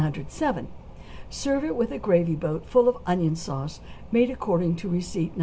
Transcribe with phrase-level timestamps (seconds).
[0.01, 0.67] 107;
[1.29, 3.79] serve it with a gravy boat full of onion sauce
[4.11, 5.39] made according to receipt No.